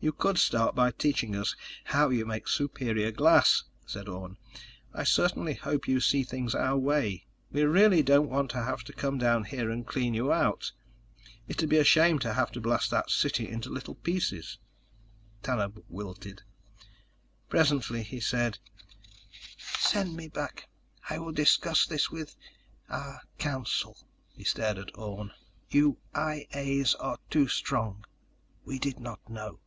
"You 0.00 0.12
could 0.12 0.38
start 0.38 0.76
by 0.76 0.92
teaching 0.92 1.34
us 1.34 1.56
how 1.86 2.10
you 2.10 2.24
make 2.24 2.46
superior 2.46 3.10
glass," 3.10 3.64
said 3.84 4.08
Orne. 4.08 4.36
"I 4.94 5.02
certainly 5.02 5.54
hope 5.54 5.88
you 5.88 5.98
see 5.98 6.22
things 6.22 6.54
our 6.54 6.78
way. 6.78 7.26
We 7.50 7.64
really 7.64 8.04
don't 8.04 8.28
want 8.30 8.52
to 8.52 8.62
have 8.62 8.84
to 8.84 8.92
come 8.92 9.18
down 9.18 9.48
there 9.50 9.70
and 9.70 9.84
clean 9.84 10.14
you 10.14 10.32
out. 10.32 10.70
It'd 11.48 11.68
be 11.68 11.78
a 11.78 11.84
shame 11.84 12.20
to 12.20 12.34
have 12.34 12.52
to 12.52 12.60
blast 12.60 12.92
that 12.92 13.10
city 13.10 13.48
into 13.48 13.70
little 13.70 13.96
pieces." 13.96 14.58
Tanub 15.42 15.82
wilted. 15.88 16.42
Presently, 17.48 18.04
he 18.04 18.20
said: 18.20 18.60
"Send 19.58 20.14
me 20.16 20.28
back. 20.28 20.68
I 21.10 21.18
will 21.18 21.32
discuss 21.32 21.84
this 21.86 22.08
with... 22.08 22.36
our 22.88 23.22
council." 23.38 23.98
He 24.30 24.44
stared 24.44 24.78
at 24.78 24.96
Orne. 24.96 25.32
"You 25.70 25.98
I 26.14 26.46
A's 26.54 26.94
are 26.94 27.18
too 27.30 27.48
strong. 27.48 28.04
We 28.64 28.78
did 28.78 29.00
not 29.00 29.28
know." 29.28 29.58